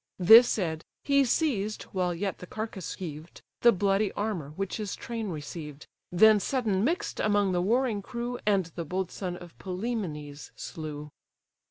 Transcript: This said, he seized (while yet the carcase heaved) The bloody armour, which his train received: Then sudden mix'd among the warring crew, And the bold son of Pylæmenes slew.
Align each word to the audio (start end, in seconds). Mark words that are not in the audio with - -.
This 0.17 0.49
said, 0.49 0.83
he 1.03 1.23
seized 1.23 1.83
(while 1.93 2.11
yet 2.11 2.39
the 2.39 2.47
carcase 2.47 2.95
heaved) 2.95 3.43
The 3.61 3.71
bloody 3.71 4.11
armour, 4.13 4.49
which 4.55 4.77
his 4.77 4.95
train 4.95 5.29
received: 5.29 5.85
Then 6.11 6.39
sudden 6.39 6.83
mix'd 6.83 7.19
among 7.19 7.51
the 7.51 7.61
warring 7.61 8.01
crew, 8.01 8.39
And 8.43 8.65
the 8.73 8.83
bold 8.83 9.11
son 9.11 9.37
of 9.37 9.55
Pylæmenes 9.59 10.49
slew. 10.55 11.11